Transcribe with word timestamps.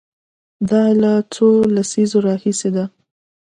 دا 0.69 0.83
له 1.01 1.13
څو 1.33 1.47
لسیزو 1.75 2.17
راهیسې 2.27 2.69
ده. 2.75 2.85